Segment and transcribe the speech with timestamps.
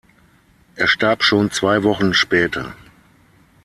[0.73, 2.75] Er starb schon zwei Wochen später.